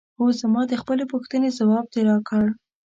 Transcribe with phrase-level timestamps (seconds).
[0.17, 2.43] هو زما د خپلې پوښتنې ځواب دې راکړ؟